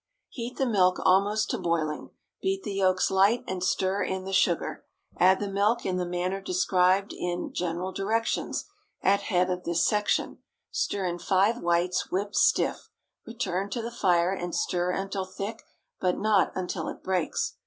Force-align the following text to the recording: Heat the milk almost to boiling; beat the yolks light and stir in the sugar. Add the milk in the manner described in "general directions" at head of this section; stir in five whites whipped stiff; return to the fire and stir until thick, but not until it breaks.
Heat 0.29 0.57
the 0.57 0.65
milk 0.65 0.97
almost 1.05 1.51
to 1.51 1.59
boiling; 1.59 2.09
beat 2.41 2.63
the 2.63 2.73
yolks 2.73 3.11
light 3.11 3.43
and 3.47 3.63
stir 3.63 4.01
in 4.01 4.23
the 4.23 4.33
sugar. 4.33 4.83
Add 5.19 5.39
the 5.39 5.47
milk 5.47 5.85
in 5.85 5.97
the 5.97 6.07
manner 6.07 6.41
described 6.41 7.13
in 7.13 7.53
"general 7.53 7.91
directions" 7.91 8.65
at 9.03 9.21
head 9.21 9.51
of 9.51 9.63
this 9.63 9.85
section; 9.87 10.39
stir 10.71 11.05
in 11.05 11.19
five 11.19 11.59
whites 11.59 12.09
whipped 12.11 12.35
stiff; 12.35 12.89
return 13.27 13.69
to 13.69 13.83
the 13.83 13.91
fire 13.91 14.31
and 14.33 14.55
stir 14.55 14.89
until 14.89 15.23
thick, 15.25 15.61
but 15.99 16.17
not 16.17 16.51
until 16.55 16.87
it 16.87 17.03
breaks. 17.03 17.57